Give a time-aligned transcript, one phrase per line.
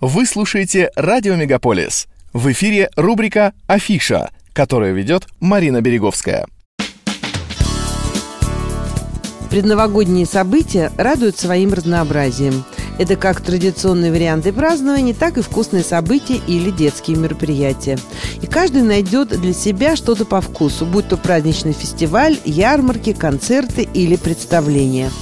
[0.00, 2.08] Вы слушаете «Радио Мегаполис».
[2.32, 6.46] В эфире рубрика «Афиша», которую ведет Марина Береговская.
[9.50, 12.64] Предновогодние события радуют своим разнообразием.
[12.98, 17.98] Это как традиционные варианты празднования, так и вкусные события или детские мероприятия.
[18.40, 24.16] И каждый найдет для себя что-то по вкусу, будь то праздничный фестиваль, ярмарки, концерты или
[24.16, 25.10] представления–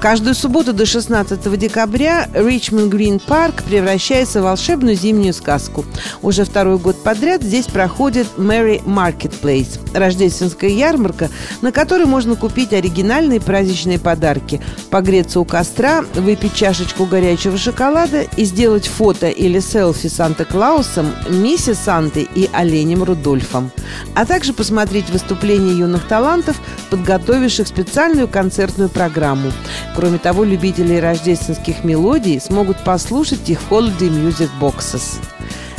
[0.00, 5.84] Каждую субботу до 16 декабря Ричмонд Грин Парк превращается в волшебную зимнюю сказку.
[6.22, 11.28] Уже второй год подряд здесь проходит Merry Marketplace– рождественская ярмарка,
[11.60, 18.44] на которой можно купить оригинальные праздничные подарки, погреться у костра, выпить чашечку горячего шоколада и
[18.44, 23.70] сделать фото или селфи Санта-Клаусом, миссис Сантой и оленем Рудольфом.
[24.14, 26.56] А также посмотреть выступления юных талантов,
[26.88, 29.52] подготовивших специальную концертную программу.
[29.94, 35.20] Кроме того, любители рождественских мелодий смогут послушать их в Holiday Music Boxes.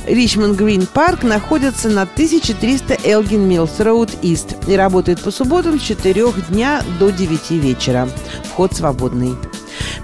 [0.05, 5.83] Ричмонд Грин Парк находится на 1300 Элгин Миллс Роуд Ист и работает по субботам с
[5.83, 8.09] 4 дня до 9 вечера.
[8.43, 9.35] Вход свободный.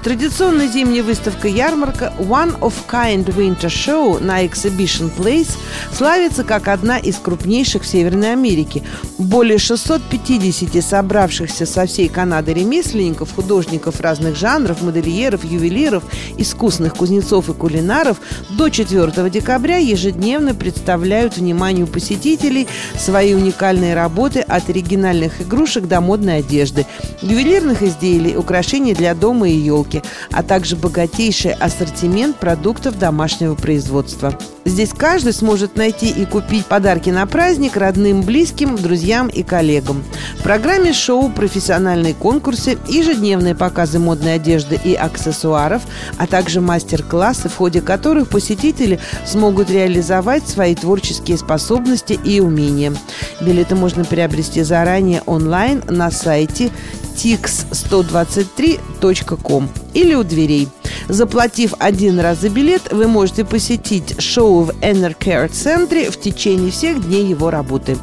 [0.07, 5.49] Традиционная зимняя выставка-ярмарка One of Kind Winter Show на Exhibition Place
[5.91, 8.83] славится как одна из крупнейших в Северной Америке.
[9.17, 16.05] Более 650 собравшихся со всей Канады ремесленников, художников разных жанров, модельеров, ювелиров,
[16.37, 18.15] искусных кузнецов и кулинаров
[18.51, 26.37] до 4 декабря ежедневно представляют вниманию посетителей свои уникальные работы от оригинальных игрушек до модной
[26.37, 26.85] одежды,
[27.21, 29.96] ювелирных изделий, украшений для дома и елки,
[30.31, 34.37] а также богатейший ассортимент продуктов домашнего производства.
[34.65, 40.03] Здесь каждый сможет найти и купить подарки на праздник родным, близким, друзьям и коллегам.
[40.39, 45.83] В программе шоу профессиональные конкурсы, ежедневные показы модной одежды и аксессуаров,
[46.17, 52.93] а также мастер-классы, в ходе которых посетители смогут реализовать свои творческие способности и умения.
[53.39, 56.71] Билеты можно приобрести заранее онлайн на сайте
[57.17, 60.69] tix123.com или у дверей.
[61.09, 67.01] Заплатив один раз за билет, вы можете посетить шоу в Энеркер центре в течение всех
[67.05, 67.97] дней его работы.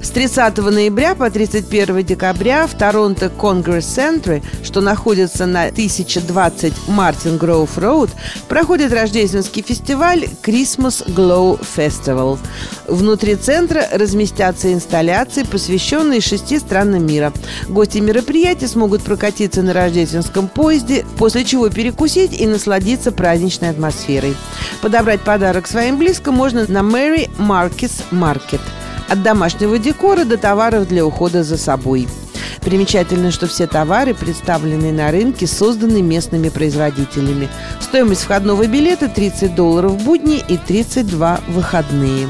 [0.00, 7.36] С 30 ноября по 31 декабря в Торонто Конгресс Центре, что находится на 1020 Мартин
[7.36, 8.10] Гроув Роуд,
[8.48, 12.38] проходит рождественский фестиваль Christmas Glow Festival.
[12.86, 17.32] Внутри центра разместятся инсталляции, посвященные шести странам мира.
[17.68, 24.36] Гости мероприятия смогут прокатиться на рождественском поезде, после чего перекусить и насладиться праздничной атмосферой.
[24.80, 28.60] Подобрать подарок своим близким можно на Mary Marcus Market–
[29.08, 32.08] от домашнего декора до товаров для ухода за собой.
[32.60, 37.48] Примечательно, что все товары, представленные на рынке, созданы местными производителями.
[37.80, 42.28] Стоимость входного билета 30 долларов в будни и 32 в выходные.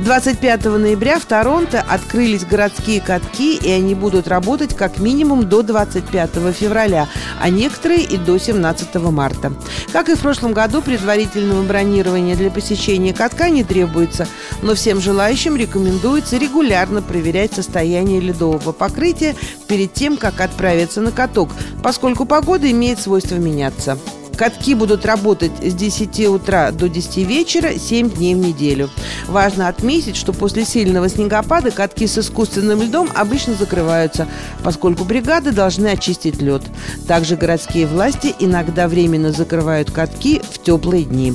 [0.00, 6.30] 25 ноября в Торонто открылись городские катки, и они будут работать как минимум до 25
[6.54, 7.08] февраля,
[7.40, 9.52] а некоторые и до 17 марта.
[9.92, 14.28] Как и в прошлом году, предварительного бронирования для посещения катка не требуется,
[14.62, 19.34] но всем желающим рекомендуется регулярно проверять состояние ледового покрытия
[19.66, 21.50] перед тем, как отправиться на каток,
[21.82, 23.98] поскольку погода имеет свойство меняться.
[24.38, 28.88] Катки будут работать с 10 утра до 10 вечера 7 дней в неделю.
[29.26, 34.28] Важно отметить, что после сильного снегопада катки с искусственным льдом обычно закрываются,
[34.62, 36.62] поскольку бригады должны очистить лед.
[37.08, 41.34] Также городские власти иногда временно закрывают катки в теплые дни.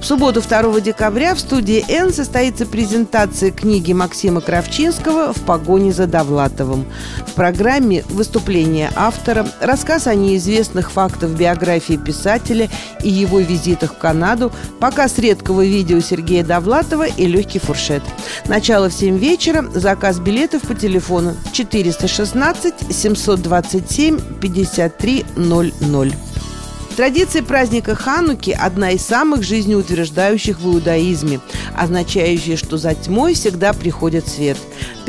[0.00, 6.06] В субботу 2 декабря в студии «Н» состоится презентация книги Максима Кравчинского «В погоне за
[6.06, 6.86] Довлатовым».
[7.26, 12.70] В программе выступление автора, рассказ о неизвестных фактах биографии писателя
[13.02, 14.50] и его визитах в Канаду,
[14.80, 18.02] показ редкого видео Сергея Довлатова и легкий фуршет.
[18.46, 26.12] Начало в 7 вечера, заказ билетов по телефону 416 727 53 00.
[27.00, 31.40] Традиция праздника Хануки– одна из самых жизнеутверждающих в иудаизме,
[31.74, 34.58] означающая, что за тьмой всегда приходит свет.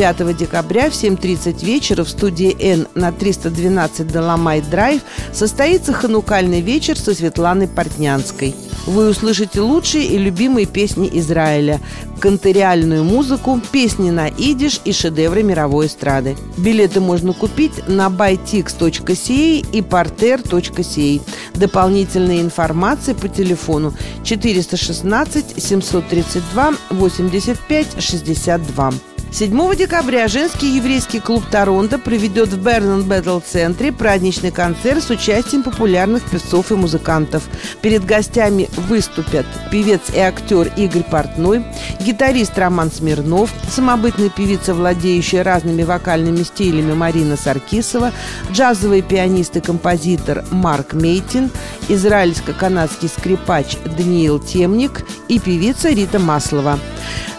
[0.01, 6.97] 5 декабря в 7.30 вечера в студии «Н» на 312 Доломайт Драйв состоится ханукальный вечер
[6.97, 8.55] со Светланой Портнянской.
[8.87, 11.79] Вы услышите лучшие и любимые песни Израиля,
[12.19, 16.35] кантериальную музыку, песни на идиш и шедевры мировой эстрады.
[16.57, 21.21] Билеты можно купить на bytix.ca и parter.ca.
[21.53, 23.93] Дополнительная информация по телефону
[24.23, 28.93] 416 732 85 62.
[29.33, 35.63] 7 декабря женский еврейский клуб Торонто проведет в Бернон Бэтл центре праздничный концерт с участием
[35.63, 37.43] популярных певцов и музыкантов.
[37.81, 41.65] Перед гостями выступят певец и актер Игорь Портной,
[42.01, 48.11] гитарист Роман Смирнов, самобытная певица, владеющая разными вокальными стилями Марина Саркисова,
[48.51, 51.51] джазовый пианист и композитор Марк Мейтин,
[51.87, 56.77] израильско-канадский скрипач Даниил Темник и певица Рита Маслова.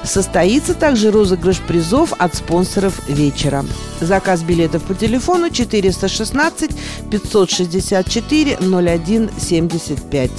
[0.04, 3.64] Состоится также розыгрыш призов от спонсоров вечера.
[4.00, 6.70] Заказ билетов по телефону 416
[7.10, 10.30] 564 01 75.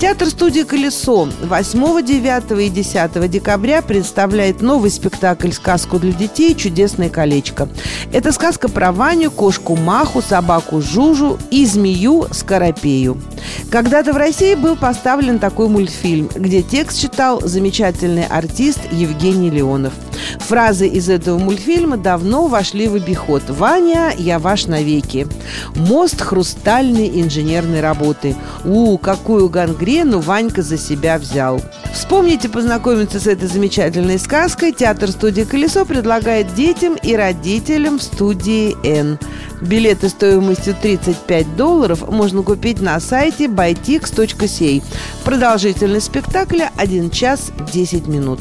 [0.00, 6.54] Театр-студия «Колесо» 8, 9 и 10 декабря представляет новый спектакль «Сказку для детей.
[6.54, 7.68] Чудесное колечко».
[8.10, 13.20] Это сказка про Ваню, кошку Маху, собаку Жужу и змею Скоропею.
[13.70, 19.92] Когда-то в России был поставлен такой мультфильм, где текст читал замечательный артист Евгений Леонов.
[20.40, 23.42] Фразы из этого мультфильма давно вошли в обиход.
[23.48, 25.26] «Ваня, я ваш навеки».
[25.74, 28.36] «Мост хрустальной инженерной работы».
[28.64, 31.60] «У, какую гангрену Ванька за себя взял».
[31.92, 34.72] Вспомните познакомиться с этой замечательной сказкой.
[34.72, 39.18] Театр-студия «Колесо» предлагает детям и родителям в студии «Н».
[39.60, 44.82] Билеты стоимостью 35 долларов можно купить на сайте bytix.ca.
[45.24, 48.40] Продолжительность спектакля 1 час 10 минут.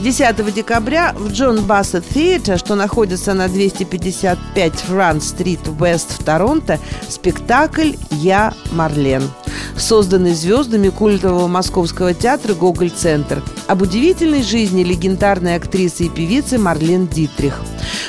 [0.00, 6.78] 10 декабря в Джон Бассет Theatre, что находится на 255 Франц-стрит Вест в Торонто,
[7.08, 9.22] спектакль «Я Марлен»
[9.76, 17.60] созданный звездами культового московского театра «Гоголь-центр», об удивительной жизни легендарной актрисы и певицы Марлен Дитрих.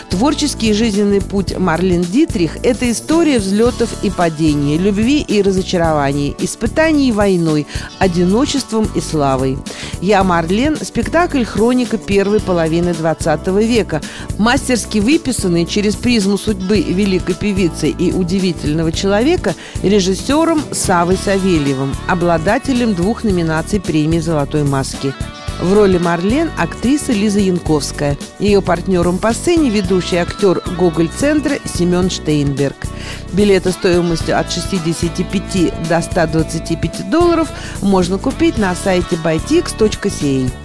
[0.09, 7.11] Творческий и жизненный путь Марлен Дитрих– это история взлетов и падений, любви и разочарований, испытаний
[7.11, 7.65] войной,
[7.97, 9.57] одиночеством и славой.
[10.01, 14.01] «Я Марлен»– спектакль хроника первой половины 20 века,
[14.37, 21.52] мастерски выписанный через призму судьбы великой певицы и удивительного человека режиссером Савой Савельевым,
[22.07, 25.13] обладателем двух номинаций премии «Золотой маски».
[25.61, 28.17] В роли Марлен актриса Лиза Янковская.
[28.39, 32.75] Ее партнером по сцене ведущий актер Гоголь-центра Семен Штейнберг.
[33.33, 37.49] Билеты стоимостью от 65 до 125 долларов
[37.81, 40.62] можно купить на сайте bytix.ca.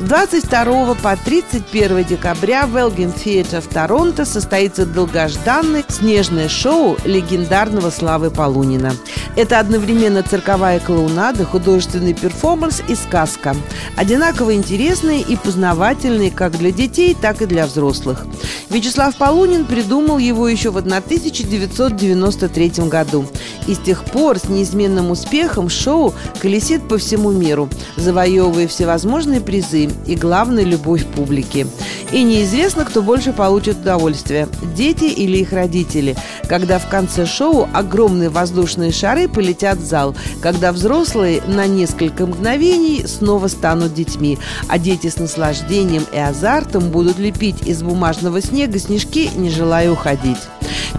[0.00, 7.90] С 22 по 31 декабря в Elgin Theatre в Торонто состоится долгожданное снежное шоу легендарного
[7.90, 8.94] Славы Полунина.
[9.36, 13.54] Это одновременно цирковая клоунада, художественный перформанс и сказка.
[13.96, 18.26] Одинаково интересные и познавательные как для детей, так и для взрослых.
[18.70, 23.26] Вячеслав Полунин придумал его еще в 1993 году.
[23.66, 29.89] И с тех пор с неизменным успехом шоу колесит по всему миру, завоевывая всевозможные призы
[30.06, 31.66] и, главное, любовь публики.
[32.12, 36.16] И неизвестно, кто больше получит удовольствие– дети или их родители,
[36.48, 43.06] когда в конце шоу огромные воздушные шары полетят в зал, когда взрослые на несколько мгновений
[43.06, 44.38] снова станут детьми,
[44.68, 50.38] а дети с наслаждением и азартом будут лепить из бумажного снега снежки, не желая уходить.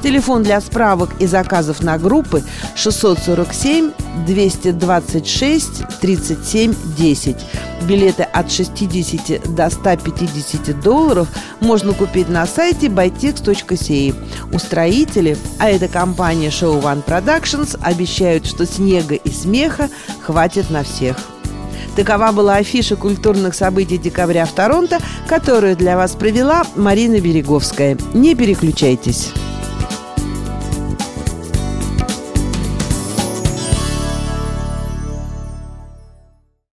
[0.03, 2.44] Телефон для справок и заказов на группы
[2.75, 3.91] 647
[4.25, 7.37] 226 37 10.
[7.81, 11.28] Билеты от 60 до 150 долларов
[11.60, 14.16] можно купить на сайте bytex.ca.
[14.54, 19.89] Устроители, а это компания Show One Productions, обещают, что снега и смеха
[20.22, 21.18] хватит на всех.
[21.95, 27.97] Такова была афиша культурных событий декабря в Торонто, которую для вас провела Марина Береговская.
[28.14, 29.31] Не переключайтесь.